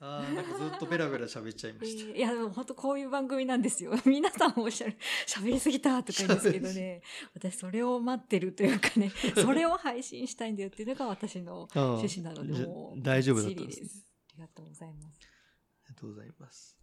[0.00, 2.04] ああ、なんかずっとベラベラ喋っちゃいました。
[2.10, 3.92] えーいや、でも本当こういう番組なんですよ。
[4.06, 7.02] 皆さんおっしゃる、 喋りすぎたとか言うんですけどね、
[7.34, 13.88] 私それを待ってるというかね、 それを配信したいんだよっていうのが私のうん趣旨なので、もう大丈夫だったんですね。
[14.32, 15.18] ありがとうございます。
[15.20, 16.78] ありがとうございます。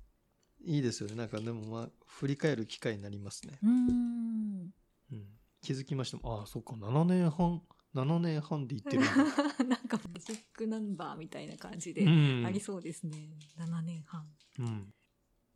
[0.65, 1.15] いいですよね。
[1.15, 3.59] なんかでもまあ、振り返る機会になりますね。
[3.63, 4.73] うーん。
[5.11, 5.25] うん。
[5.61, 6.17] 気づきました。
[6.27, 7.61] ああ、そっか、7年半、
[7.95, 9.03] 7年半で行ってる。
[9.67, 12.09] なんかマジックナンバーみたいな感じでう
[12.41, 13.39] んありそうですね。
[13.57, 14.29] 7年半。
[14.59, 14.93] うん。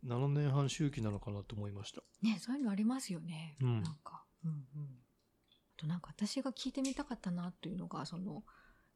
[0.05, 2.01] 7年半周期なのかなと思いました。
[2.21, 3.57] ね、そういうのありますよね。
[3.61, 4.23] うんなんか。
[4.45, 5.03] うんうん。
[5.51, 8.45] あとなんか私が聞いてみたかったなというのが、その、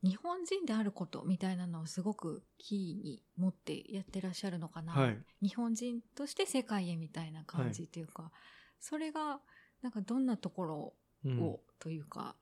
[0.04, 4.94] 日本人であることみたいなのをすごくキーに持ってやってらっしゃるのかな。
[4.94, 5.18] はい。
[5.42, 8.32] 日本人として世界へみたいな感じっていうか、
[8.80, 9.42] それが、
[9.82, 10.94] なんかどんなところを、
[11.26, 12.36] うんというか、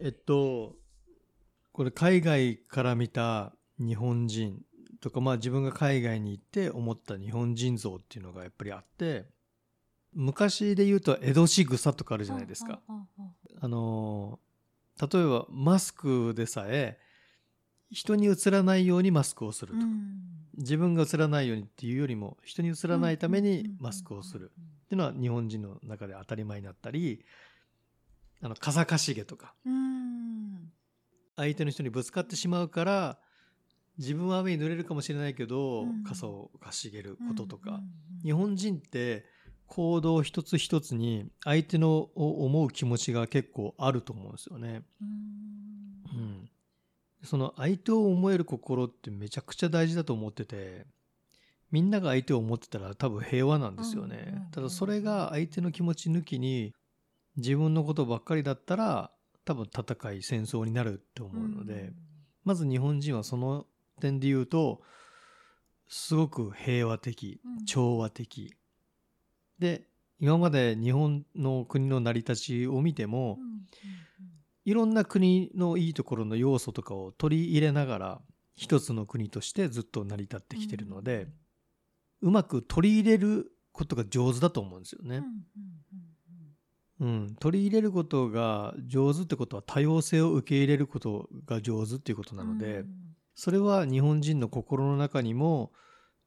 [0.00, 0.76] えっと、
[1.72, 4.60] これ海外から見た日本人
[5.00, 9.26] とか、まあ自分が海外に行って思った日本人像っていうのがやっぱりあって、
[10.12, 12.80] 昔で言うと江戸仕草とかあるじゃないですか。
[12.88, 14.48] うんうんうんうんあのー
[15.00, 16.98] 例えばマスクでさえ、
[17.92, 19.86] 人に映らないようにマスクをするとか、
[20.56, 24.50] 自分が映らないようにっていうよりも、人に映らないためにマスクをする。
[24.50, 27.24] っていうのは日本人の中で当たり前になったり、
[28.42, 30.72] あの、傘かしげとか、うん。
[31.36, 33.18] 相手の人にぶつかってしまうから、
[33.98, 37.82] 自分は雨に濡れるかもしれないけど、うん傘をかしげるうんこととか、うんうん
[38.24, 39.24] 日本人って
[39.68, 44.82] 行動一つ一つに相手のを思う気持ちが結構あると思うんですよね。
[45.00, 45.04] う
[46.16, 46.50] んうん。
[47.22, 50.86] その相手を思える心ってめちゃくちゃ大事だと思ってて、
[51.70, 54.16] みんなが相手を思ってたら多分平和なんですよね。
[54.16, 56.74] うんうんうんただそれが相手の気持ち抜きに
[57.38, 59.10] 自分のことばっかりだったら
[59.44, 61.92] 多分戦い戦争になるって思うので、
[62.44, 63.66] まず日本人はその
[64.00, 64.82] 点で言うと、
[65.88, 68.54] すごく平和的うん、調和的。
[69.58, 69.88] で、
[70.20, 73.98] 今まで日本の国の成り立ちを見てもうん、うん
[74.68, 78.20] いろんな国のいいところの要素とかを取り入れながら、
[78.54, 81.26] 一つの国としてずっと成り立ってきてるので、
[82.20, 85.22] うまく取り入れることが上手だと思うんですよね。
[87.00, 87.36] うん。
[87.38, 92.88] 取り入れることが上手ってことは多様性を受け入れることが上手っていうことなので、うん。
[93.34, 95.72] それは日本人の心の中にも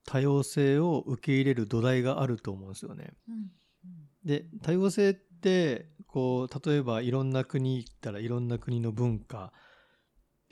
[0.06, 3.14] 多様性を受け入れる土台があると思うんですよね。
[3.28, 3.36] うん。
[3.36, 3.52] うん
[4.24, 9.52] で、多様性って、こう、例えばいろんな国行ったらいろんな国の文化、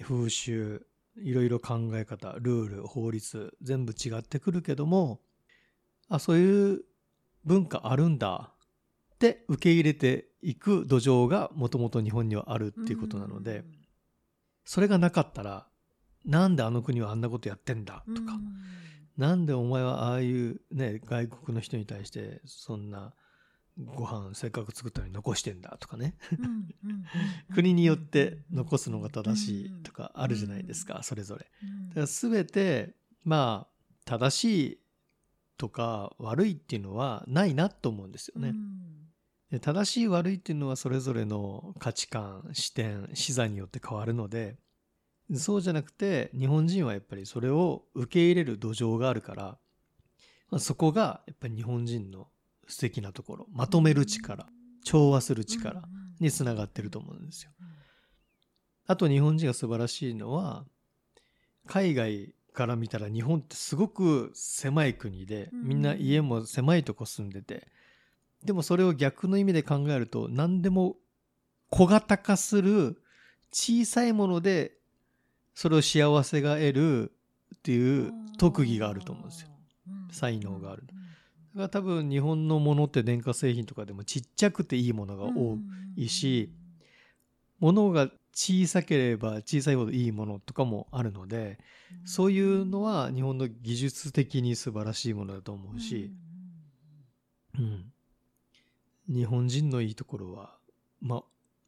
[0.01, 0.87] 風習、
[1.17, 5.21] いろいろ考え方、ルール、法律、全部違ってくるけども、
[6.07, 6.81] あ、そういう
[7.45, 8.53] 文化あるんだ
[9.19, 13.65] って受け入れていく土壌がもともと日本にはあるっていうことなので、
[14.63, 15.67] それがなかったら、
[16.25, 18.41] なんであの国はあんなことやってんだとか、うん。
[19.17, 23.13] なんでお前はああいうね、外国の人に対してそんな
[23.77, 26.15] ご飯せっかく作ったのに残してんだとかね。
[26.37, 27.05] うんうんうん
[27.53, 31.45] 国によって残すのが正しいとかあるじゃないですか、それぞれ。
[31.89, 34.79] だから全て、まあ、正しい
[35.57, 38.53] とか悪いっていうのはないなと思うんですよね。
[39.51, 44.57] で正しい悪いっていうのはそれぞれの価値観、視点、視座によって変わるので、
[45.35, 49.57] そうじゃなくて日本人はやっぱりそれを受け入れる土壌があるから、
[50.49, 52.27] まあそこがやっぱり日本人の
[52.67, 54.47] 素敵なところ、まとめる力、
[54.83, 55.83] 調和する力
[56.19, 57.51] につながってると思うんですよ。
[58.85, 60.65] あと日本人が素晴らしいのは、
[61.67, 67.67] 海外から見たら日本ってすごく狭い国で、うんみんな家も狭いとこ住んでて、
[68.43, 70.95] でもそれを逆の意味で考えると、何でも
[71.69, 73.01] 小型化する
[73.51, 74.73] 小さいもので、
[75.53, 77.11] それを幸せが得る
[77.55, 79.49] っていう特技があると思うんですよ。
[80.11, 80.83] 才能がある。
[80.87, 80.97] だか
[81.63, 85.57] ら多分日本のものって電化製品とかでもちっちゃくていいものが多
[85.95, 86.53] いし、
[87.59, 91.59] 物が小さければ小さいほどいいものとかもあるので、
[92.05, 96.13] そういうのは日本の技術的に素晴らしいものだと思うし、
[97.57, 97.91] うん。
[99.09, 100.55] 日本人のいいところは、
[101.01, 101.23] まあ、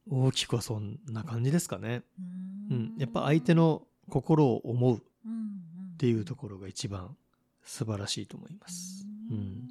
[0.10, 2.04] 大きくはそんな感じですかね。
[2.70, 2.94] うん。
[2.98, 5.02] やっぱ相手の心を思うっ
[5.98, 7.16] ていうところが一番
[7.64, 9.06] 素晴らしいと思います。
[9.30, 9.68] うん。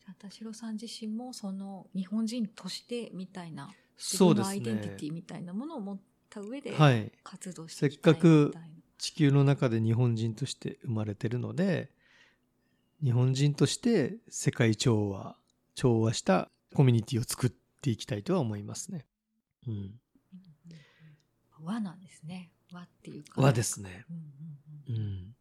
[0.00, 4.96] じゃあ田代さん自身もその日本人としてみたいな自そうです分のアイデンティテね。
[5.10, 6.00] ィみたいなものを持っ
[6.30, 7.12] た上ではい。
[7.22, 8.68] 活動していきたいみたいな。
[8.98, 11.90] 地球の中で日本人として生まれてるので、
[13.02, 15.36] 日本人として世界調和、
[15.74, 19.06] 調和したコミュニティを作っていきたいとは思いますね。
[19.66, 20.00] うん。
[21.62, 22.50] 和なんですね。
[22.72, 23.40] 和っていうか。
[23.40, 24.04] 和ですね。
[24.10, 24.16] うん
[24.90, 25.36] うんうんうん。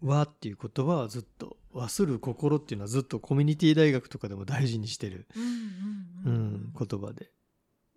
[0.00, 7.30] 和っていう言葉はずっと和する心っていうのはずっとコミュニティ大学とかでも大事にしてる、うん言葉で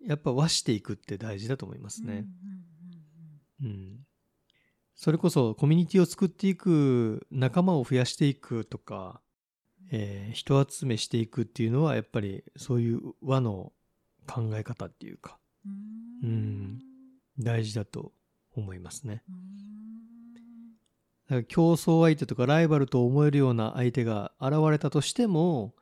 [0.04, 2.24] やっぱ和していくって大事だと思いますね、
[3.62, 4.00] うん、
[4.96, 9.20] それこそコミュニティを作っていく仲間を増やしていくとか、
[9.92, 13.72] えー人集めしていくっていうのはやっぱりそういう和の
[14.26, 15.38] 考え方っていうか
[16.24, 16.80] うん
[17.38, 18.12] 大事だと
[18.54, 19.22] 思いますね。
[19.28, 19.62] うん
[21.32, 25.74] だから競争相手とかライバルと思えるような相手が現れたとしても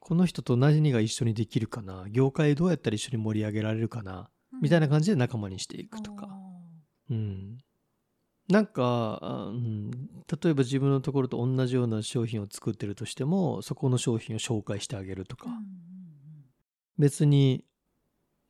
[0.00, 4.30] この人と何が一緒にできるかな業界どうやったら一緒に盛り上げられるかな
[4.60, 6.28] みたいな感じで仲間にしていくとか、
[7.10, 7.59] うん、
[8.50, 15.60] なんか、あうん、例えば自分のところと同じような商品を作ってるとしてもそこの商品を紹介してあげるとか、うんうん
[17.00, 17.64] 別に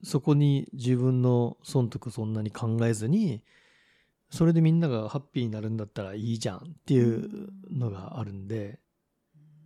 [0.02, 3.42] そこに自分の損得そんなに考えずに
[4.28, 8.80] それでみんながハッピーになるんだったらいいじゃんっていうのがあるんで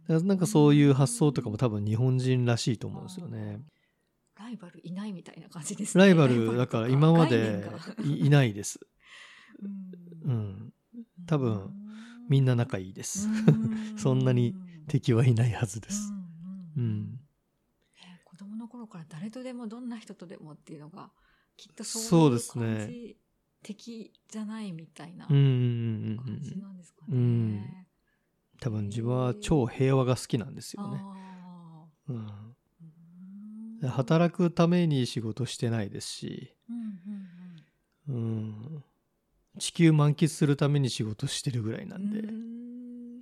[0.07, 3.63] なんかそういう発想とかも多分日本人らしいと思うんですよね。
[4.39, 6.05] ライバルいないみたいな感じですね。
[6.05, 7.65] ライバル だから今まで
[8.05, 8.81] いいないです。
[9.63, 9.67] う
[10.25, 10.75] うんん。
[11.27, 11.75] 多分
[12.29, 13.29] みんな仲いいです。
[13.29, 14.55] うん そんなに
[14.89, 16.13] 敵はいないはずです。
[16.77, 17.11] ううんん。
[17.13, 17.21] ね
[18.25, 21.13] 子供の頃から誰とでもどんな人とでもっていうのが
[21.57, 23.17] きっとそそうういうですね感じ
[23.63, 25.51] 敵じゃないみたいなうんうんうん
[26.11, 26.61] うん感じうん。
[26.61, 27.17] なんですかね。
[27.17, 27.87] うん
[28.61, 30.99] 多分自分は超平和が好きなんですよね。
[31.03, 32.13] あう
[33.87, 33.89] ん。
[33.89, 36.99] 働くために仕事してないですし、うん
[38.09, 38.19] うんう
[38.79, 38.85] ん。
[39.59, 42.19] 地球満喫するために仕事してるぐらいなうんんで。
[42.21, 42.35] うん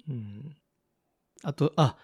[0.08, 0.56] うん。
[1.42, 1.96] あと、あ、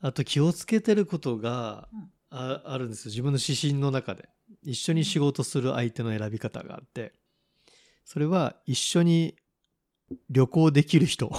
[0.00, 3.10] あと気をつけてることがうんああるんですよ。
[3.10, 4.28] 自分の指針の中で。
[4.62, 7.12] 一緒に仕事する相手の選び方があって、
[8.04, 9.36] それは一緒に
[10.30, 11.30] 旅行できる人。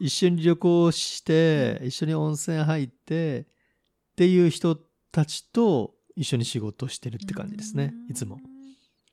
[0.00, 3.44] 一緒に旅行して、一緒に温泉入って、っ
[4.16, 4.76] ていう人
[5.12, 7.94] たちと一緒に仕事してるって感じですね。
[8.08, 8.38] いつも。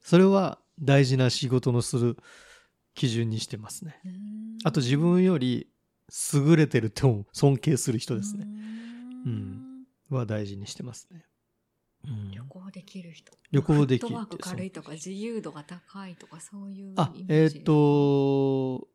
[0.01, 2.17] それは大事な仕事のする
[2.93, 3.99] 基準にしてますね。
[4.05, 5.67] うんあと自分より
[6.33, 8.45] 優れてると思う尊敬する人ですね。
[8.45, 11.25] ううんんは大事にしてますね。
[12.05, 18.87] うん旅行できる人旅行できる軽いとか自由度が高いとかそういうあえっ、と、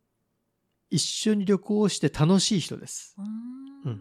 [0.90, 3.14] 一緒に旅行して楽しい人です。
[3.18, 4.00] うーんうんうん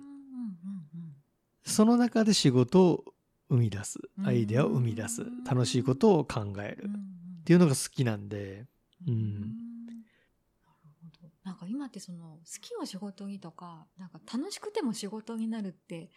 [1.65, 3.03] その中で仕事を
[3.49, 3.99] 生み出す。
[4.17, 5.23] うんアイデアを生み出す。
[5.47, 6.85] 楽しいことを考える。
[6.85, 7.19] うん
[7.50, 8.68] っていうのが好きなんで、
[9.07, 9.13] うん。
[9.13, 9.48] うん。
[9.88, 11.31] なるほど。
[11.44, 16.12] なんか今ってその好きを仕事にとかなんか楽しくても仕事になるって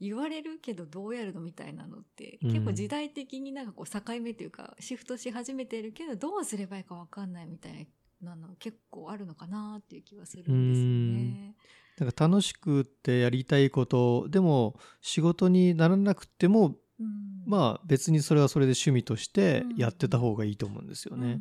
[0.00, 2.52] 言われるけどどうやるのみたいなのって、うん。
[2.52, 7.86] 結構時代的になんかこう境目というかシフトし始めてるけどどうすればいいかわかんないみたい
[8.22, 11.54] なの結構あるのかなっていう気はするんですよね。
[11.98, 21.22] なんか楽しくってやりたいこと、でも仕事にならなくても、うんまあ別にそれはそれで趣味としてやってた方がいいと思うんですよね。
[21.22, 21.40] うんうんうん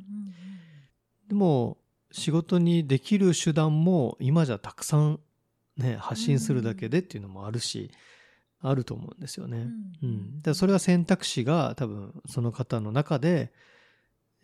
[1.28, 1.78] でも
[2.12, 5.20] 仕事にできる手段も今じゃたくさん
[5.80, 7.90] ね、発信するだけでっていうのもあるし、
[8.62, 9.70] あると思うんですよね。
[10.04, 10.42] ううんん。
[10.42, 13.54] だからそれは選択肢が多分その方の中で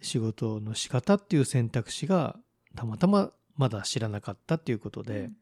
[0.01, 2.37] 仕事の仕方っていう選択肢が
[2.75, 5.35] たまたままだ知らなかったっていうことで、うんうんうん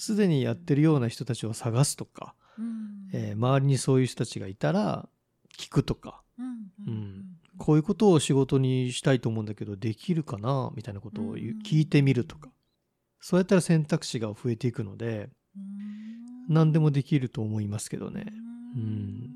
[0.00, 3.08] すでにやってるような人たちを探すとか、うん。
[3.12, 5.08] えー周りにそういう人たちがいたら
[5.56, 7.24] 聞くとか、うん
[7.56, 10.70] こういうことを仕事にしたいと思うんだけどできるかな？
[10.76, 12.50] みたいなことを聞いてみるとか。
[13.20, 16.54] そうやったら選択肢が増えていくので、うん。
[16.54, 18.26] 何でもできると思いますけどね。
[18.76, 18.84] ううん。
[18.84, 19.30] ん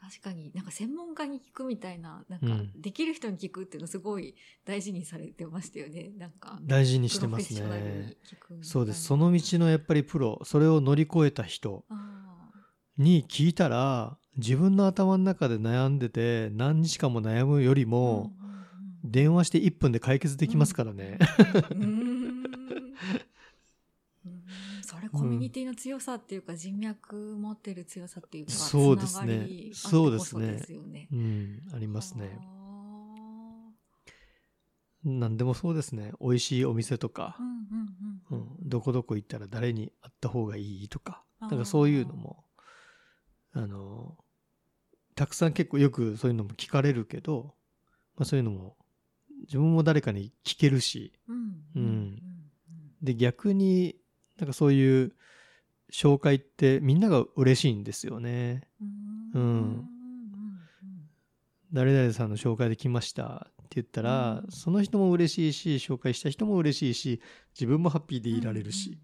[0.00, 0.52] 確かに。
[0.54, 2.80] なんか専門家に聞くみたいななんかうん。
[2.80, 6.12] できる人に聞くっていうのすごい大事にされてましたよね。
[6.16, 8.14] なんか大事にしてますね。
[8.62, 9.02] そうです。
[9.02, 11.84] その道のやっぱりプロ、それを乗り越えた人。
[11.88, 12.09] あ
[13.00, 18.30] に聞いたら、自分の頭の中で悩んでて何日間も悩むよりーも、
[19.02, 21.18] 電話して1分で解決できますからね。
[24.82, 29.48] それコミュニティの強さっていうか、人脈持ってる強さっていうかそうですね。
[29.72, 31.08] そうですね。
[31.10, 32.38] うん、ありますね。
[32.38, 32.50] あ。
[35.04, 36.12] 何でもそうですね。
[36.20, 42.44] 美味しいお店とかーう、んどこどこ行ったら誰に会った方がいいとか、なんかそういうのも、
[43.52, 44.16] あの、
[45.14, 47.54] たくさん結構よくそういうのも聞かれるけど、
[48.16, 48.76] まあそういうのも、
[49.42, 51.62] 自分も誰かに聞けるし、うん。
[51.74, 52.22] うん。
[53.02, 53.96] で逆に
[54.38, 55.12] なんかそういう
[55.90, 58.62] 紹介ってみんなが嬉しいんですよね。
[59.34, 59.40] うん。
[59.40, 59.88] うん。
[61.72, 64.50] 誰々さんの紹介で来ましたっ言ったら、うん。
[64.50, 67.20] その人も嬉しいし紹介した人も嬉しいし
[67.54, 68.98] 自分もハッピーでいられるし、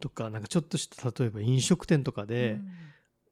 [0.00, 2.68] とかなんかちょっとした例えば飲食店とかでうん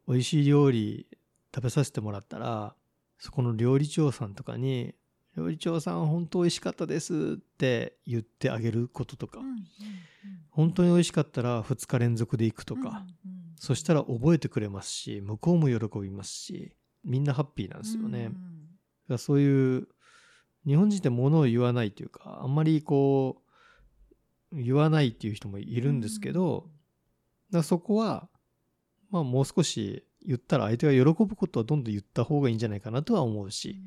[0.08, 1.06] 美味しい料理
[1.54, 2.74] 食べさせてもらったら
[3.18, 4.94] そこの料理長さんとかに
[5.36, 9.62] 「料理長さん本当美味しかったです」って言ってあげることとか、うんうんうん。
[10.50, 18.26] 本当に美味しかったら2日連続で行くとか、うんうんそしたら覚えてくれますし向こうも喜びますしみんなハッピーなんですよね。
[18.26, 18.38] うんだか
[19.08, 19.88] らそういう
[20.64, 23.42] 日本人って物を言わないというかあんまりこ
[24.52, 26.70] う言わないっていう人もいるんですけど、
[27.62, 28.28] そこは
[29.10, 33.80] まあもう少し言ったら相手が喜ぶことはどんどん言った方がいいんじゃないかなとは思うし、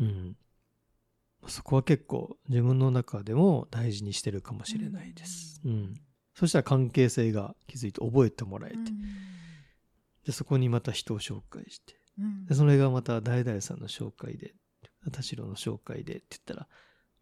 [0.00, 0.36] うん、
[1.46, 5.60] そこは結構自分の中でも大事にしてるかもしれないです。
[5.64, 5.94] うん、
[6.34, 8.78] そしたら関係性が築いて覚えてもらえて、
[10.26, 11.94] でそこにまた人を紹介して。
[12.18, 12.46] うん。
[12.46, 14.54] でそれがまた誰々さんの紹介で
[15.10, 16.68] 田代の紹介でって言ったら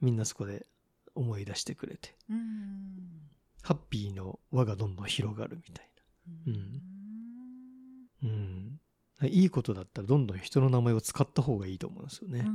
[0.00, 0.66] みんなそこで
[1.14, 2.16] 思い出してくれて。
[2.28, 3.30] うん。
[3.62, 5.89] ハッピーの輪がどんどん広がるみたい
[6.46, 6.82] うん。
[8.22, 12.46] な、うん、いいことだったらどんどん人の名前を使った方がいいと思うんですよね、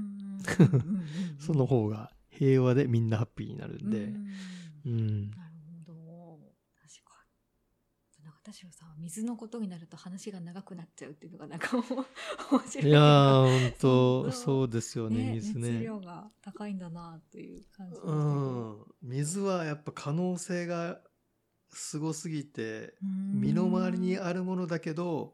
[1.40, 4.14] その方が平和でみんなハッピーになるんで、
[4.86, 5.54] うんなる
[5.86, 6.40] ほど。
[6.82, 7.26] 確か
[8.20, 8.26] に。
[8.26, 11.84] 中田代さんは水のことになると話が長くなっちゃうっていうのがなんか面
[12.68, 12.88] 白い。
[12.88, 14.70] いやー本当そう。
[14.70, 15.70] ですよねね水ね。
[15.72, 18.86] 熱量が高いんだなという感じうどん。
[19.02, 21.00] 水はやっぱ可能性が
[21.78, 23.42] すごすぎてうん。
[23.42, 25.34] 身の回りにあるものだけど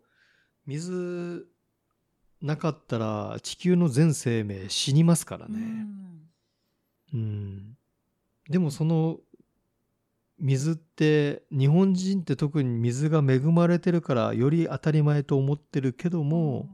[0.65, 1.47] 水
[2.41, 5.59] なかったら地球の全生命死にますからうね。
[5.59, 6.01] ん。
[7.13, 7.77] うん、
[8.49, 9.19] でもその
[10.39, 16.67] 水って日本人って特に水が恵まれてるからより当たり前と思ってるけども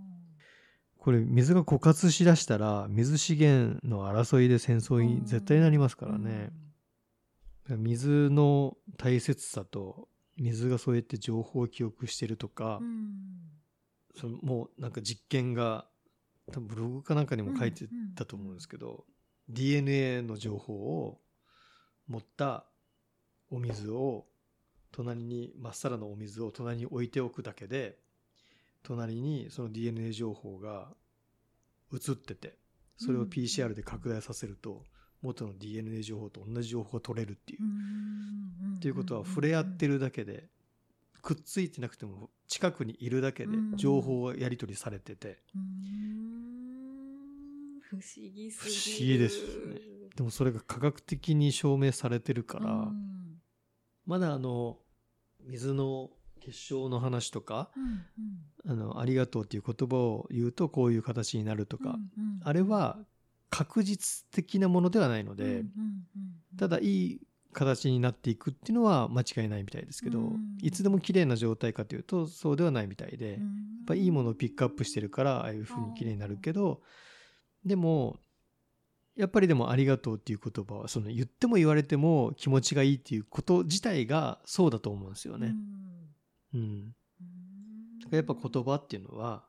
[0.97, 6.51] これ水が枯渇しだしたら水資源の争いで戦争に絶対なりますからね。
[7.75, 10.07] 水の大切さと
[10.37, 13.11] 水がそうやって情報を記憶してるとか、うん。
[14.15, 15.85] そのもうなんか実験が
[16.51, 19.05] 多分ブログかなんかにも書いてたと思うんですけど、
[19.49, 21.19] DNA の情報を
[22.07, 22.65] 持った
[23.49, 24.25] お水を
[24.91, 27.97] 隣にまっさらのお水を隣に置いておくだけで
[28.83, 30.89] 隣にその DNA 情報が
[31.93, 32.57] 移ってて
[32.97, 33.29] それをうん。
[33.29, 34.83] PCR で拡大させると
[35.21, 37.63] 元の DNA 情報と同じ情報が取れるっていう。
[37.63, 38.75] うん。
[38.77, 40.47] っていうことは触れ合ってるだけで
[41.21, 43.75] くっついてなくても近くにいるだけでうん。
[43.75, 45.39] 情報がやり取りされてて。
[45.55, 46.37] うん。
[47.81, 48.79] 不思議す不ぎる。
[48.89, 49.81] 思議ですよね。
[50.15, 53.41] でもそれが科学的に証明されてるからうん。
[54.05, 54.77] まだあの
[55.45, 56.09] 水の
[56.39, 57.69] 結晶の話とか
[58.65, 58.71] うん。
[58.71, 61.93] あのありがとうっていう言葉を言うとこういう形になるとかうん。
[61.93, 62.01] うん。
[62.43, 62.97] あれは
[63.49, 65.63] 確実的なものではないので
[66.57, 67.21] ただいい
[67.53, 70.57] 形になっていくっていうのは間違いないみたいですけどうん。
[70.61, 73.35] いつでも綺麗な状態かというとそうではないみたいで。
[73.35, 73.41] うん。
[73.41, 76.81] やっぱいいものをピックアップしてるからああいう風に綺麗になるけど
[77.65, 78.19] でも
[79.15, 85.55] やっぱりでも「ありがとう」っていう言葉はその言っても言われても気持ちがいいっていうこと自体がそうだと思うんですよね。
[86.53, 86.95] うん、うん。
[88.11, 89.46] やっぱ言葉っていうのは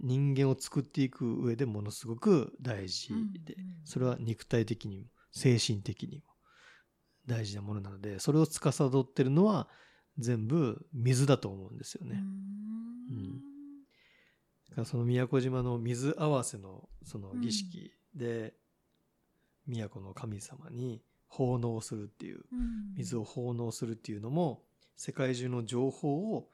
[0.00, 3.08] 人間を作っていく上でものすごく大事
[3.44, 6.22] でそれは肉体的にも精神的にも
[7.26, 9.68] 大事なものなのでそれを司ってるのは
[10.18, 12.22] 全部水だと思うんですよね。
[13.10, 13.30] うん。
[14.70, 18.54] だからその宮古島の水合わせのその儀式で、
[19.66, 22.94] 宮古の神様に奉納するっていううん。
[22.96, 24.62] 水を奉納するっていうのも
[24.96, 26.48] 世界中の情報を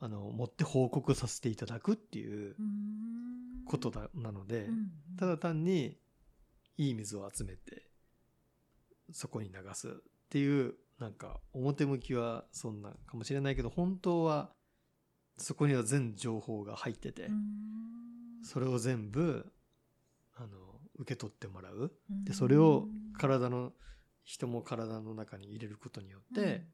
[0.00, 4.90] あの持って報告させていただくっていううんことだなので、うん。
[5.18, 5.98] ただ単に
[6.76, 7.82] いい水を集めて
[9.12, 9.92] そこに流すっ
[10.30, 14.50] ていうなんか表向きはそんなかもしれないけど本当は
[15.36, 18.44] そこには全情報が入ってて、うん。
[18.44, 19.52] それを全部
[20.36, 20.48] あの
[20.98, 21.92] 受け取ってもらう。
[22.10, 22.24] うん。
[22.24, 22.86] でそれを
[23.16, 23.72] 体の
[24.24, 26.66] 人も体の中に入れることによって、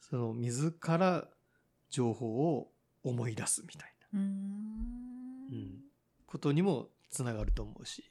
[0.00, 1.28] その水から
[1.90, 2.70] 情報を
[3.02, 5.80] 思い出すみたいな、うん。
[6.26, 8.10] ことにもつながると思うし。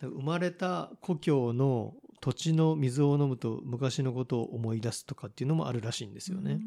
[0.00, 6.60] 生まれた故郷の土地の水を飲むと昔のことを思い出すとかっていうのもあるらしいんですよね。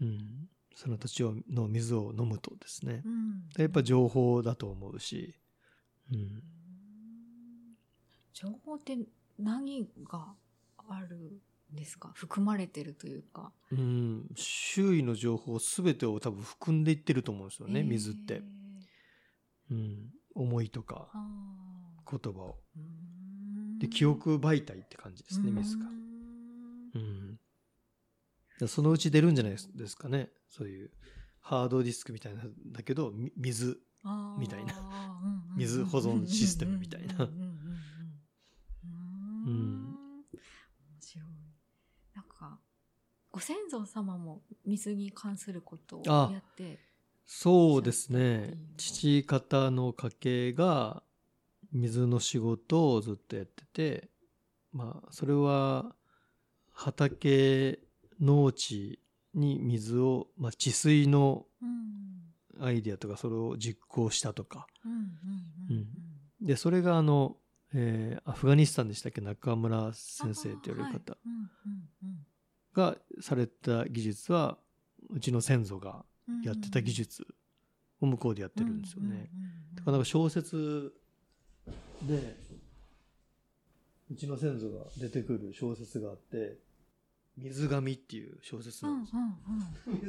[0.00, 3.02] うん、その土地をの水を飲むとですね。
[3.04, 3.12] うん。
[3.12, 5.34] うんやっぱ情報だと思うし、
[6.12, 6.42] うん、
[8.32, 8.96] 情報って
[9.38, 10.34] 何が
[10.88, 11.30] あるん
[11.72, 12.12] ですか？
[12.14, 13.52] 含まれてるというか。
[13.70, 18.42] うん、周囲の情報全てを多分含んでいってると思うんですよね、へー水って。
[19.70, 22.58] うん、思いとかあ言葉を。
[23.78, 28.64] で、記憶媒体って感じですね、水がうー。
[28.64, 30.30] んそのうち出るんじゃないですかね。
[30.48, 30.90] そういう
[31.40, 33.80] ハードディスクみたいなんだけど、み水。
[34.38, 34.72] みたいな
[35.56, 37.50] 水保存システムみたいなうんうんうんうんう
[39.44, 41.26] んうーん面白い
[42.14, 42.60] なんか
[43.38, 46.78] ご先祖様も水に関することをあやって
[47.24, 48.58] そうですね。
[48.76, 51.02] 父方の家系が
[51.72, 54.08] 水の仕事をずっとやってて、
[54.72, 55.94] まあ、それは
[56.72, 57.78] 畑、
[58.20, 58.98] 農地
[59.34, 61.98] に水を、まあ、治水のうん。
[62.60, 64.66] アイデアとかそれを実行したとか。
[66.40, 67.36] で、それがあの、
[67.72, 69.20] えーアフガニスタンでしたっけ？
[69.20, 71.16] 中村先生って言われる方
[72.78, 74.56] がされた技術は、
[75.10, 77.26] うちの先祖がうんやってた技術
[78.00, 79.28] を向こうでやってるんですよね。
[79.74, 80.92] だからなんか小説
[82.02, 82.36] で、
[84.10, 86.58] うちの先祖が出てくる小説があって、
[87.36, 89.10] 水神っていう小説なんで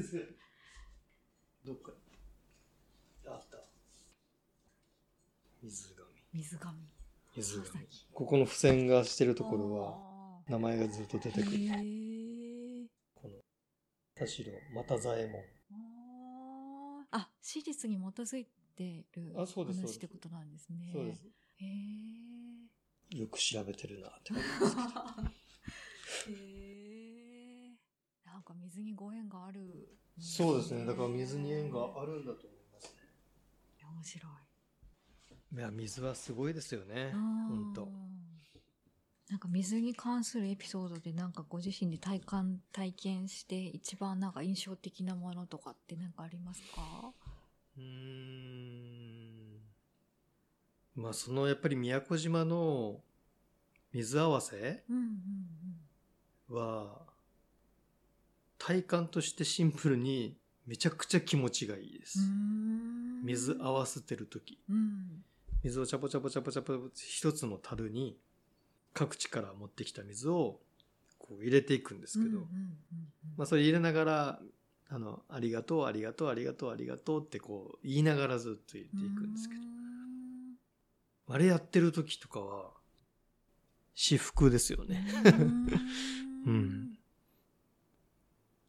[0.04, 0.24] すよ。
[1.66, 1.98] どっかに。
[3.32, 3.58] あった。
[5.64, 6.08] 水神。
[6.34, 6.78] 水神
[7.36, 7.86] 水神。
[7.86, 9.98] 木ここの付箋がしてるところは、は
[10.48, 12.29] 名前がずっと出てくる。
[14.20, 15.42] 田代又左衛門。
[17.12, 18.46] あ史実に基づい
[18.76, 20.92] てるあそうです話ってことなんですね。
[20.94, 21.26] そうです。
[21.62, 21.66] へ
[23.16, 23.18] え。
[23.18, 25.32] よく調べてるなって思いま
[26.20, 26.28] す。
[26.30, 27.78] へえ。
[28.26, 29.98] なんか水にご縁がある。
[30.20, 30.86] そうですね。
[30.86, 33.00] だから水に縁があるんだと思いますね。
[33.86, 34.30] 面白
[35.52, 35.56] い。
[35.56, 37.12] いや、水はすごいですよね。
[37.14, 38.09] 本本当。
[39.30, 47.12] なんか水に関するエピソードでなんかご自身で体感体験して一番なんか印象的なものとかってなんかありますか？
[47.78, 49.60] うーん。
[50.96, 53.02] まあ、そのやっぱり宮古島の
[53.94, 54.84] 水合わせ
[56.50, 57.04] は、
[58.58, 62.24] 体感としてシンプルにめちゃくちゃ気持ちがいいですう。
[62.24, 63.22] ん。
[63.24, 65.24] 水合わせてる時うん。
[65.64, 68.18] 水をチャポチャポチャポチャポ一つの樽に
[69.00, 70.60] 各地から持ってきた水を
[71.20, 72.40] こう入れていくんですけど、
[73.38, 74.40] まあそれ入れながら、
[74.90, 79.62] あの、ありがとう、ありがとう、ありがとう、ありがとうってこう言いながらずっと言っていくんですけど、
[81.34, 82.72] あれやってる時とかは、
[83.96, 85.08] 至福ですよね。
[86.46, 86.98] う うんん。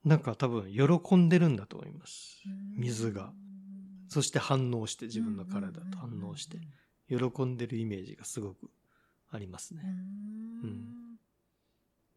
[0.05, 2.40] なんか多分喜んでるんだと思います。
[2.77, 3.33] 水が。
[4.07, 6.61] そして反応して、自分の体と反応して、
[7.09, 8.71] 喜んでるイメージがすごく
[9.31, 9.83] ありますね。
[9.85, 11.01] うん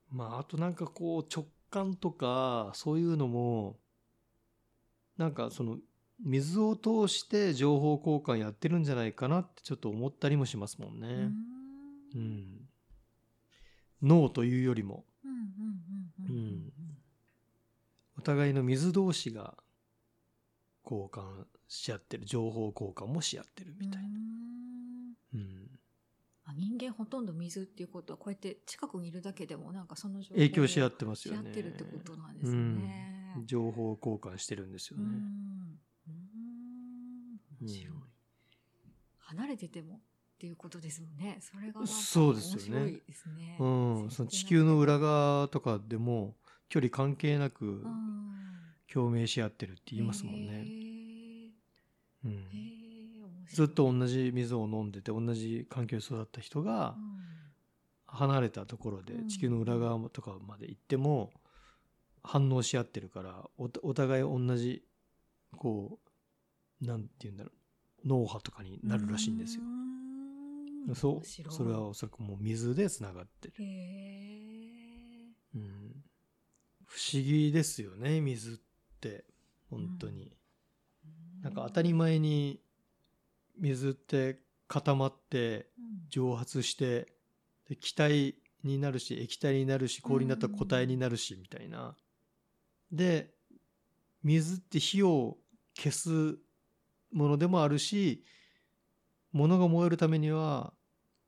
[0.09, 3.79] まあ、あとなんかこう直感とか、そういうのも、
[5.17, 5.79] なんかその、
[6.23, 11.07] 水を通して情報交換やってるんじゃないかなってちょっと思ったりもしますもんうね。
[11.07, 11.33] ん
[12.15, 12.69] うん。
[14.03, 15.37] 脳というよりも、うんうん
[16.29, 16.73] うんうんうん
[18.15, 19.57] お互いの水同士が
[20.85, 24.19] 交換し合ってる、情報交換もし合ってるみたいな。
[26.55, 31.49] 人間ほとんど水っていうことはこうやって近くにいるだけでもなんかその影響し合をってますよね。
[31.49, 33.33] ってるってことなんですね。
[33.37, 33.45] うん。
[33.45, 35.05] 情報交換してるんですよね。
[37.61, 38.03] 面白い、うん
[39.25, 39.99] 離れててもっ
[40.37, 41.39] ていうことですもんね。
[41.41, 43.01] それがなんかそうですよね。
[43.59, 43.65] う
[44.05, 44.11] ん。
[44.11, 46.35] その地球の裏側とかでも、
[46.69, 48.33] 距離関係なくうん
[48.91, 50.53] 共鳴し合ってるって言いますもんへね。
[50.53, 51.51] ー
[52.25, 52.82] うん
[53.51, 57.19] ずっと同じ水を飲んでて、同じ環境で育った人がう、ん。
[58.07, 59.27] 離れたところでうん。
[59.27, 61.31] 地球の裏側とかまで行っても、
[62.23, 64.83] 反応し合ってるから、おお互い同じ、
[65.57, 65.99] こ
[66.81, 67.51] う、なんて言うんだろ
[68.03, 69.63] う、脳波とかになるらしいんですよ。
[70.87, 70.91] う。
[70.91, 70.95] ん。
[70.95, 71.51] そう。
[71.51, 73.53] それはおそらくもう水でつながってる。
[75.55, 76.03] うん、
[76.85, 78.55] 不思議ですよね水っ
[78.99, 79.25] て。
[79.69, 80.31] 本当に、
[81.41, 82.62] なんか当たり前に
[83.59, 85.83] 水って固まってうん。
[86.09, 87.07] 蒸発して
[87.67, 91.95] で気体になるし液体になるし氷になったら固体になるしみたいな。
[92.91, 93.33] で
[94.23, 95.37] 水って火を
[95.75, 96.37] 消す
[97.11, 98.23] ものでもあるし
[99.31, 100.73] 物が燃えるためには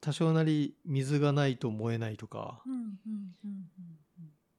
[0.02, 2.62] 多少なり水がないと燃えないとか。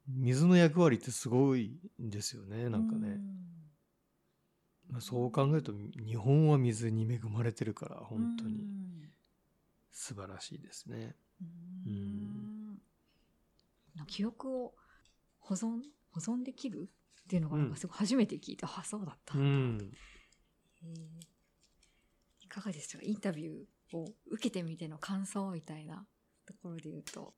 [0.08, 3.55] 水の役割ってすごいんですよねうなんかね、うん
[4.88, 8.62] まあそう考えると日本は水に恵まれてるから本当に。
[8.62, 9.10] うん。
[9.90, 11.16] 素晴らしいですね。
[11.40, 11.44] う
[11.88, 11.92] うん。
[12.74, 12.78] ん
[14.06, 14.74] 記憶を
[15.40, 16.90] 保存保存できる
[17.22, 19.38] っていうのがなんかすごい初めて聞いて、あそうだった。
[19.38, 19.78] うん。
[19.78, 19.88] だ、ん。
[19.88, 22.48] へー。
[22.48, 23.04] かがでしたか？
[23.04, 26.06] インタビューを受けてみての感想みたいな
[26.46, 27.34] ところで言うと。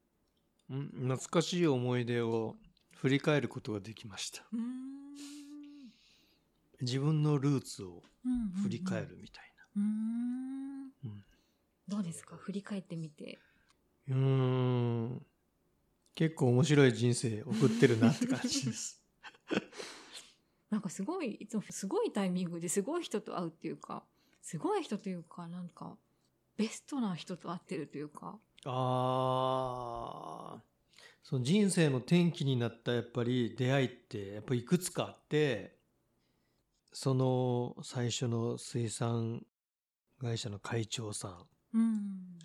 [0.69, 0.89] うん。
[0.89, 2.57] 懐かしい思い出を
[2.97, 4.45] 振り返ることができました。
[4.53, 5.08] うーん
[6.81, 8.03] 自分のルーツを
[8.63, 9.45] 振り返るみたい
[9.77, 11.25] うーんうん
[11.89, 12.37] どうですか？
[12.37, 13.39] 振り返ってみて。
[14.07, 14.17] な。
[14.17, 14.23] うー
[15.15, 15.27] ん。
[16.15, 19.03] 結構面白い人生送ってるなって感じです。
[20.69, 24.05] なんかすごい、いつもすごいタイミングですごい人と会うっていうか、
[24.43, 25.97] すごい人というか、なんか、
[26.59, 28.39] ベストな人と会ってるというか。
[28.67, 30.63] ああ。
[31.23, 35.78] その人生の転機になったやっぱり出会いってやっぱいくつかあって、
[36.93, 39.45] その最初の水産
[40.21, 42.39] 会社の会長さん、うん。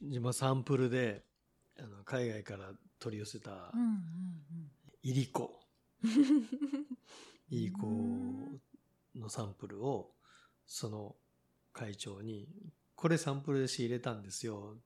[0.00, 1.24] 今サンプルで
[1.78, 3.72] あの海外から取り寄せた
[5.02, 5.60] いりこ、
[6.02, 6.10] うん。
[7.50, 7.86] いりこ
[9.14, 10.12] のサンプルを
[10.66, 11.16] その
[11.72, 12.48] 会長に
[12.94, 14.76] 「これサンプルで仕入れたんですよ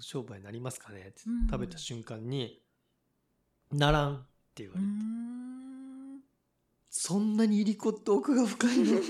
[0.00, 2.62] 商売になりますかね?」ってうん食べた瞬間に
[3.72, 5.45] 「ならん」って言わうれて、ん。
[6.98, 8.84] そんなにいりこって奥が深いの？
[8.84, 9.02] う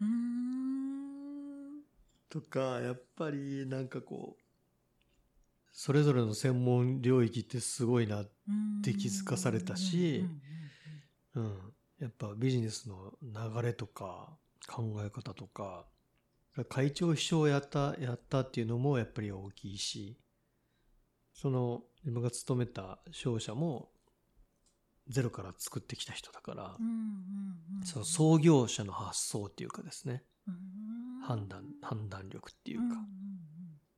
[0.00, 1.82] ーん。
[2.30, 4.42] とかやっぱりなんかこう
[5.72, 8.30] それぞれの専門領域ってすごいなっ
[8.84, 10.24] て気づかされたし
[11.34, 11.58] うん、
[11.98, 15.86] やっぱビジネスの流れとか考え方とか
[16.68, 20.16] 会長秘書をやったやったっていうのもやっぱり大きいし
[21.34, 23.90] その自分が勤めた商社も
[25.08, 26.76] ゼロから作ってきた人だから、
[27.84, 30.24] その創業者の発想っていうかですね。
[30.46, 30.54] うん。
[31.22, 32.96] 判断判断力っていうか、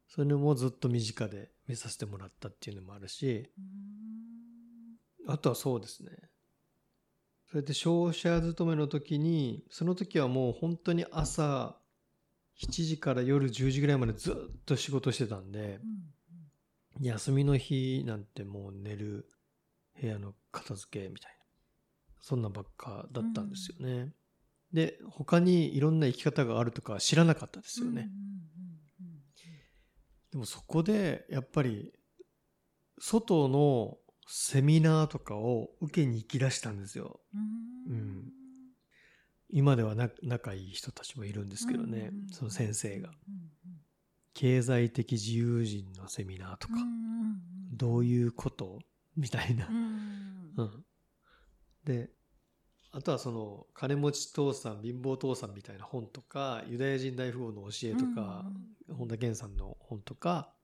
[0.08, 3.50] そういうのもずっと身近で見させてもらったっていうのもあるし
[5.26, 5.32] うん。
[5.32, 6.10] あとはそうですね。
[7.50, 11.76] それで商社勤めの時に、その時はもう本当に朝
[12.60, 15.80] 7時から夜10時ぐらいまでずっと仕事してたんで
[17.00, 17.04] う、ん。
[17.04, 19.28] 休みの日なんてもう寝る
[20.00, 21.44] 部屋の片付けみたいな。
[22.20, 24.12] そんなばっかだったんですよね。
[24.72, 28.11] で、他にいろんな生き方があるとか知らなかったですよね。
[30.33, 31.92] でもそこでやっぱり
[32.98, 37.20] 外のセミナーとかを受けに行き出したんですよ。
[37.35, 38.33] うんうんうん
[39.50, 43.11] 今ではな仲いい人たちもいるんですけどね、うんその先生が。
[43.11, 43.14] うん
[44.37, 48.80] 経済的自由人のセミナーとか、うんうんどういうこと
[49.16, 49.66] みたいな。
[49.68, 49.72] う。
[49.72, 50.55] ん。
[50.57, 50.85] うん。
[51.85, 52.11] で、
[52.92, 58.44] あとはその金持ち父さん、貧乏父さんみたいな本とか、ユダヤ人大富豪の教えとか、
[58.92, 60.55] 本田健さんの本とか、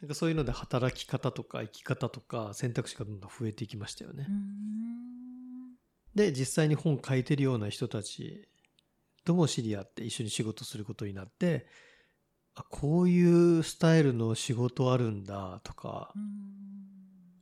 [0.00, 4.26] なんかそういうので働き方とか生き方とか選択肢がどんどん増えていきましたよね。
[4.28, 5.76] うん。
[6.14, 8.48] で、実際に本書いてるような人たち
[9.24, 11.66] とも知り合って一緒に仕事することになって、
[12.54, 16.89] あ、こういうスタイルの仕事あるんだとかう、ん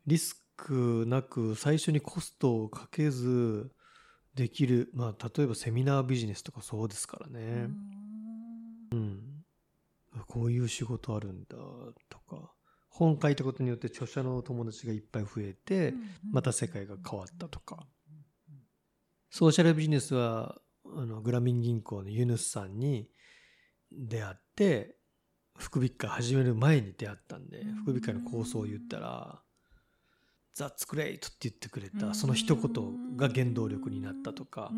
[0.09, 3.71] リスクなく最初にコストをかけず
[4.35, 7.69] できる、まあ例えばセミナービジネスとかそうですからね。
[8.93, 9.45] うん。
[10.27, 11.57] こういう仕事あるんだ
[12.09, 12.53] とか、
[12.89, 15.93] 本書いたことによって著者の友達がいっぱい増えて、
[16.33, 17.87] また世界が変わったとか。
[19.31, 23.11] ソーシャルビジネスは、あの、グラミン銀行のユヌスさんに
[23.93, 24.97] 出会って、
[25.59, 29.43] 福引会始める前に出会ったんでうん、福引会の構想を言ったら、
[30.59, 31.15] That's great!
[31.15, 34.71] って言ってくれた、うんその一言が原動力になったとか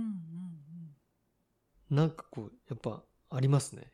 [1.88, 3.90] なんかこう、やっぱありますね。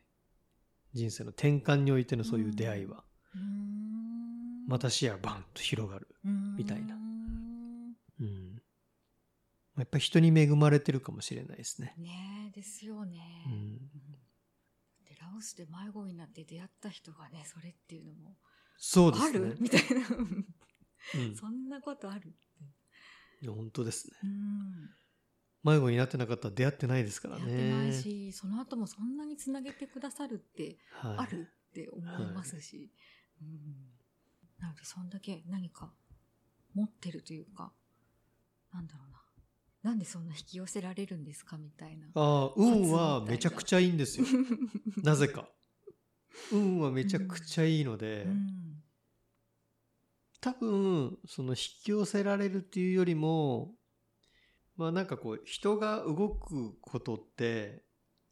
[0.93, 3.03] 人生の転換においてのそういう出会いは。
[3.35, 6.07] うんまた視野がバンと広がる。
[6.25, 8.61] うんみたいなうんうん。
[9.77, 11.93] やっぱり人に恵まれてるかもしれないですね。
[11.97, 13.19] ねえですよね、
[15.07, 18.43] でラオスで迷子になって出会った人がねそれっていうのもあ
[18.77, 19.57] そうですねる？
[19.59, 19.87] みたいな
[21.15, 21.35] うん。
[21.35, 22.35] そんなことある
[23.41, 24.17] いや本当ですね。
[24.23, 24.89] うん
[25.63, 27.93] 迷子になってなかったら出会ってないですからやってないね。
[27.93, 31.17] しその後もそんなにつなげてくださるってはい。
[31.17, 32.91] あるって思いますし、
[33.41, 33.91] うん、
[34.59, 35.93] なのでそんだけ何か
[36.73, 37.73] 持ってるというか
[38.71, 39.17] なんだろうな
[39.83, 42.07] なんでそんな引き寄せられるんですかみたいな。
[42.13, 44.25] ああ、運はめちゃくちゃいいんですよ。
[45.01, 45.47] なぜか。
[46.51, 48.66] 運はめちゃくちゃいいので、うん
[50.39, 53.73] 多分、その引き寄せられるっていうよりも、
[54.75, 57.83] まあなんかこう、人が動くことって、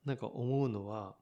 [0.06, 1.16] なんか思うのは、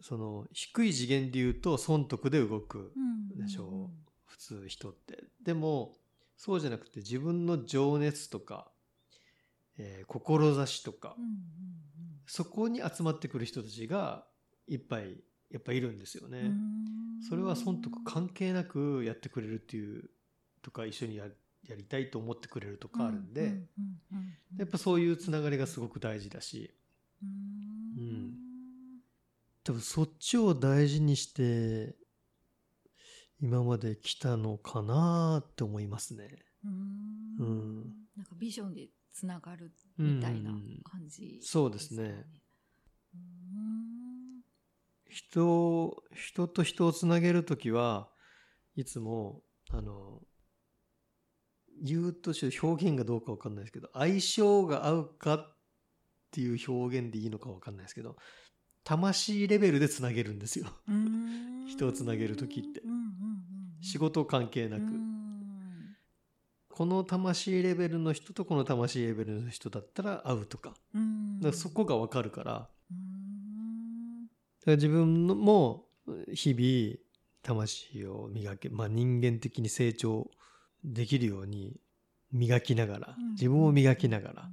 [0.00, 4.10] その低い次元で言うと損得で動くうんでしょう。
[4.24, 5.24] 普通人って。
[5.44, 5.94] でも、
[6.36, 8.72] そうじゃなくて自分の情熱とか、
[9.78, 11.32] えー志とかうん、うん
[12.26, 14.24] そこに集まってくる人たちが
[14.66, 15.16] いっぱい
[15.52, 16.40] やっぱいるんですよね。
[16.40, 17.22] うん。
[17.28, 20.10] それは損得関係なくやってくれるっていう
[20.62, 21.26] とか一緒にや
[21.68, 26.74] やりたいと思ってくれるとかあるんで、うんうんうんうんやっぱそういうつながりがすごく大事だし。
[27.22, 27.32] ううん。
[28.28, 28.34] ん。
[29.64, 31.96] 多分そっちを大事にして
[33.40, 36.38] 今まで来たのかなって思いますね。
[36.64, 36.72] うん。
[37.38, 37.94] うん。
[38.16, 40.50] なんかビジョンでつながるみたいな
[40.84, 42.24] 感じ、そうですね
[45.12, 48.08] 人人と人をつなげるときは
[48.76, 50.20] いつもあの
[51.84, 55.56] 言うとして表現がどうかわかんないですけど相性が合うかっ
[56.30, 58.16] ていう表現でいいのかわかんないですけど
[58.84, 60.66] 魂レベルでつなげるんですよ。
[60.88, 61.66] うん。
[61.68, 62.82] 人をつなげる時って。
[63.80, 64.82] 仕事関係なく。
[64.82, 65.96] うん。
[66.68, 70.70] この魂レベルの人とこの魂レベルの人だったら合うとか。
[70.70, 70.76] か
[71.42, 72.68] らそこがわかるから
[74.64, 75.84] から自分のも
[76.32, 76.98] 日々
[77.42, 80.30] 魂を磨け、まあ、人間的に成長
[80.84, 81.76] できるように
[82.32, 83.30] 磨きながらうん。
[83.32, 84.50] 自分を磨きながら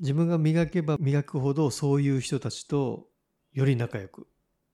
[0.00, 3.06] 自分が磨けば磨くほどそういう人たちと
[3.52, 4.26] より仲良く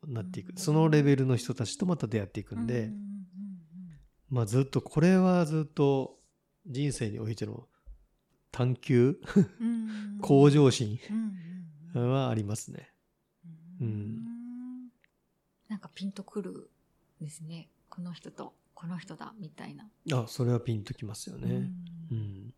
[0.07, 0.51] なっていく。
[0.51, 0.57] うん。
[0.57, 2.91] そのレベルの人たちとまた出会っていくんで
[4.29, 6.19] まあずっとこれはずっと
[6.67, 7.67] 人生においての
[8.53, 9.21] 探求
[10.21, 10.99] 向上心
[11.95, 12.96] はありますね。
[13.81, 14.25] うん。
[15.69, 16.71] なんかピンとくる
[17.21, 17.69] ですね。
[17.89, 19.89] この人とこの人だみたいな。
[20.12, 21.71] あそれはピンときますよね。
[22.11, 22.19] ううん。
[22.49, 22.55] ん、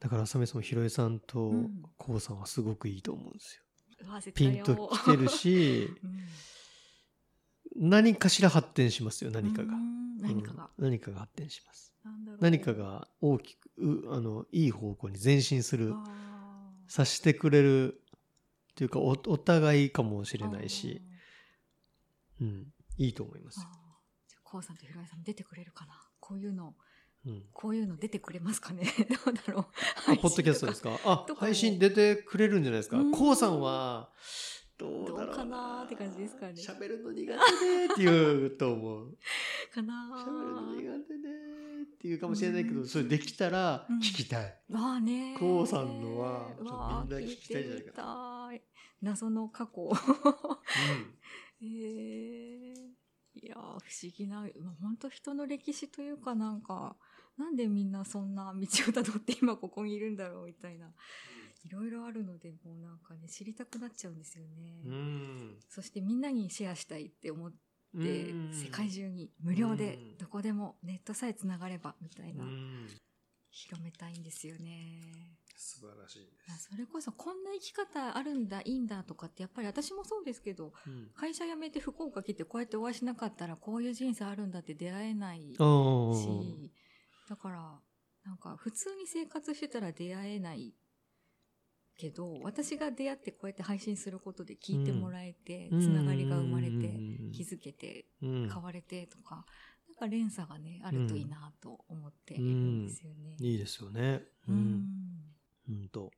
[0.00, 1.82] だからそもそもひろえさんとうん。
[1.96, 3.62] こうさんはすごくいいと思うんですよ。
[4.06, 5.88] うわ絶ピンときてるし
[7.76, 7.90] うん。
[7.90, 9.74] 何かしら発展しますよ何かが。
[9.74, 9.76] う。
[9.76, 10.18] ん。
[10.18, 10.84] 何かが、うん。
[10.84, 11.92] 何かが発展します。
[12.40, 15.94] 何かが大きくうあのいい方向に前進する
[16.86, 18.02] さしてくれる
[18.76, 21.02] というかおお互いかもしれないし、
[22.40, 22.66] うん、
[22.98, 23.60] いいと思います。
[23.60, 25.92] じゃあこうさんとひろえさんも出てくれるかな？
[26.20, 26.74] こういうの。
[27.26, 27.42] うん。
[27.52, 28.84] こういうの出てくれますかね？
[29.24, 29.60] どうだろ
[30.08, 30.12] う？
[30.12, 30.98] あポッドキャストですか？
[31.04, 32.98] あ配信出てくれるんじゃないですか？
[32.98, 33.12] うん。
[33.12, 34.10] こうさんは
[34.76, 35.36] どうだろう？
[35.36, 36.54] かなって感じですかね？
[36.54, 39.16] 喋るの苦手でって言うと思う。
[39.72, 41.28] かな喋るの苦手で
[41.84, 43.98] って言うかもしれないけどそれできたらうん。
[43.98, 47.62] 聞きたい、わあねこうさんのはみんな聞きたい。
[47.62, 48.62] んじゃないか聞いてみたい。
[49.02, 49.82] 謎の過去。
[49.82, 49.94] うん。
[51.62, 52.94] ええ
[53.36, 53.78] いやー不思
[54.16, 54.46] 議な
[54.80, 56.96] 本当人の歴史というかなんか
[57.36, 60.92] なんでみんなそんな道をたどって今ここにいるんだろうみたいな
[61.64, 65.56] いろいろあるのでもうなんかね知りたくなっちゃうんですよね、うん。
[65.68, 67.60] そしてみんなにシェアしたいって思って、うん
[67.94, 70.18] 世界中に無料でうん。
[70.18, 72.88] どこでもネットさえつながればみたいな、うん。
[73.50, 75.00] 広めたいんですよね。
[75.56, 81.10] 素晴らしいです、それこそこんな生き方あるんだいいんだとかってやっぱり私もそうですけどうん。
[81.14, 86.72] 会社辞めて福岡来てこうやってお会いしなかったらこういう人生あるんだって出会えないし
[87.28, 87.80] だから
[88.24, 90.74] なんか普通に生活してたら出会えない
[91.96, 96.72] けど私が出会ってこうやって配信することで聞いてもらえて、つながりが生まれて、
[97.32, 98.48] 気づけてうん。
[98.52, 99.46] 変われてとか、
[99.88, 103.36] なんか連鎖がねあるといいなと思っているんですよね。
[103.40, 104.22] いいですよね。
[104.48, 104.58] ううん。
[104.58, 104.86] ん
[105.68, 106.10] うんと。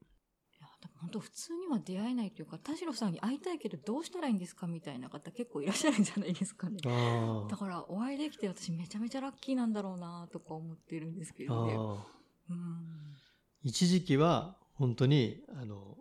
[0.58, 6.78] いやでも本当普通には出会えないというか田代さんに会いたいけどどうしたらいいんですかみたいな方結構いらっしゃるんじゃないですかね。
[6.86, 11.66] あだからお会いできて私めちゃめちゃラッキーなんだろうなとか思ってるんですけあど。
[11.66, 11.74] ね。
[11.76, 12.06] あ
[12.48, 13.14] うん。
[13.62, 15.96] 一時期は本当にあの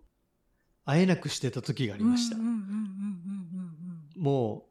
[0.86, 2.38] 会えなくしてた時がありました、
[4.18, 4.68] も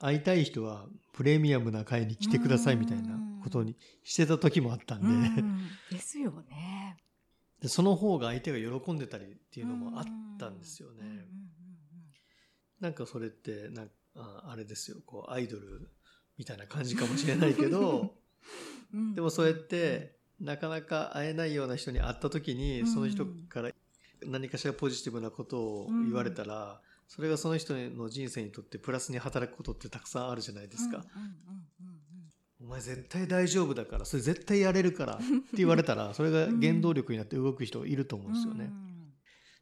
[0.00, 5.14] う会いたい人はプレミアムな会に来てくださいみたいなことにしてた時もあったんで,、うん。
[5.14, 6.96] うんですよね。
[7.60, 10.04] でその方が相手が喜んでたりっていうのもあっ
[10.38, 11.26] たんですよね、
[12.80, 14.98] なんかそれってなんああれですよ。
[15.04, 15.90] こうアイドル
[16.36, 18.14] みたいな感じかもしれないけど。
[19.14, 22.86] でもそうやってなかなか会えないような人に会った時に、うん。
[22.86, 23.70] その人から
[24.26, 31.04] 何かしらポジティブなことを言われたら、それがその人の人生にとってプラスに働くことってたくさんあるじゃないですか。
[32.60, 38.64] お前絶対大丈夫だからそれ絶対やれるから って言われたらそれが原動力になって動く人いると思うんですよね。
[38.64, 39.12] うん。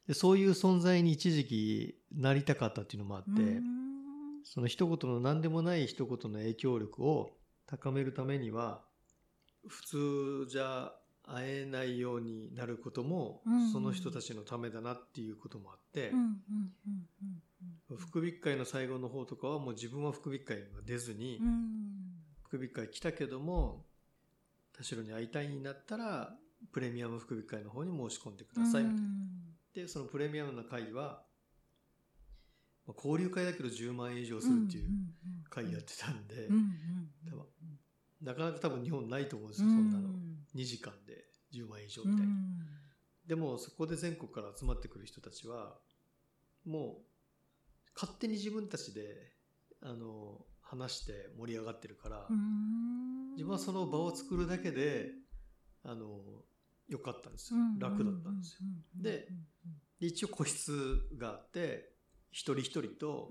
[0.07, 4.43] でそういう存在に一時期なりたかったっていうのもあって、うん。
[4.43, 8.83] その一言の何でもない一言の影響力を高めるためには
[9.67, 10.91] 普通じゃ
[11.23, 13.71] 会えないようになることも、うん。
[13.71, 16.11] その人たちのためだなっていうこともあって
[17.97, 21.63] 福引会の最後の方とかはもう自分は福引会が出ずに、うん。
[22.43, 23.85] 福引会来たけども
[24.75, 26.33] 田代に会いたいになったら
[26.71, 28.83] プレミアム福引会の方に申し込んでください。
[28.83, 29.01] みたいな。
[29.01, 29.03] っ
[29.75, 29.83] うん。
[29.83, 31.23] で、そのプレミアムな会は、
[32.87, 34.87] まあ交流会だけど10万円以上するっていう
[35.49, 36.47] 会やってたんで、
[38.21, 40.09] なかなか多分日本ないと思うんですよ、そんなの。
[40.55, 42.33] 2時間で10万円以上みたいな。
[43.25, 45.77] でもそこで全国から集まってくる人たちは、
[46.65, 49.33] もう勝手に自分たちで、
[49.81, 52.27] あの、話して盛り上がってるから、
[53.33, 55.11] 自分はその場を作るだけで、
[55.83, 56.43] あの、
[56.87, 57.59] 良かったんですよ。
[57.79, 58.69] 楽だったんですよ。
[59.01, 59.27] で
[59.99, 61.91] で一応個室があって、
[62.31, 63.29] 一人一人と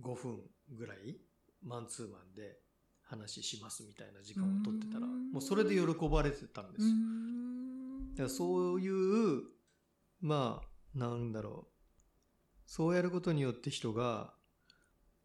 [0.00, 1.20] 5分ぐらい、
[1.62, 2.60] マンツーマンで
[3.08, 5.32] 話しますみたいな時間を取ってたら、うん。
[5.32, 6.94] もうそれで喜ばれてたんですよ。
[8.12, 9.42] だからそういう、
[10.20, 11.72] まあ、なんだろう。
[12.66, 14.34] そうやることによって人が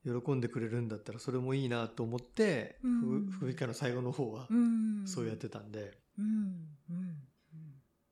[0.06, 3.26] 喜んでくれるんだったらそれもいいなと思って、うん。
[3.32, 5.04] ふ福井会の最後の方はうん。
[5.06, 5.98] そうやってたんで、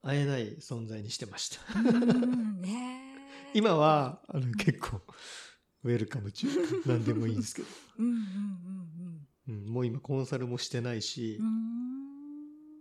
[0.03, 1.61] 会えない存在にしてました。
[3.53, 5.01] 今は、あの、結構、
[5.83, 6.47] ウェルカム中、
[6.85, 7.67] 何でもいいんですけど、
[7.99, 9.00] うんうんうん
[9.47, 11.45] うん、もう今コンサルもしてないし、うん。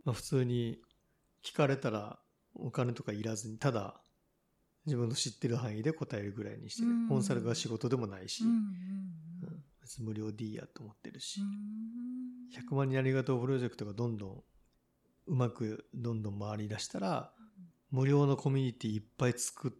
[0.05, 0.79] まあ、普通に
[1.44, 2.18] 聞かれたら
[2.55, 4.01] お金とかいらずに、ただ
[4.87, 7.09] 自分の知ってる範囲で答えるぐらいにしてる、うん。
[7.09, 8.42] コンサルが仕事でもないし、
[9.81, 11.40] 別に無料でいいやと思ってるし。
[11.40, 12.70] う、ん。
[12.70, 14.42] 100万人ありがとうプロジェクトがどんどん
[15.27, 17.33] うまくどんどん回り出したら、
[17.90, 19.77] 無料のコミュニティいっぱい作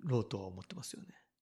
[0.00, 1.08] ろうとは思ってますよね。